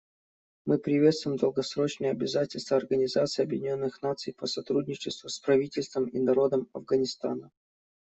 Мы 0.65 0.79
приветствуем 0.79 1.37
долгосрочные 1.37 2.09
обязательства 2.09 2.75
Организации 2.77 3.43
Объединенных 3.43 4.01
Наций 4.01 4.33
по 4.33 4.47
сотрудничеству 4.47 5.29
с 5.29 5.37
правительством 5.37 6.05
и 6.07 6.17
народом 6.17 6.67
Афганистана. 6.73 7.51